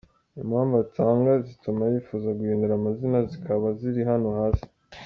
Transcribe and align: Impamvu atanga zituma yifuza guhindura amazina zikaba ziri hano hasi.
Impamvu 0.41 0.73
atanga 0.85 1.31
zituma 1.47 1.81
yifuza 1.91 2.27
guhindura 2.37 2.73
amazina 2.75 3.17
zikaba 3.31 3.65
ziri 3.79 4.01
hano 4.09 4.29
hasi. 4.39 4.67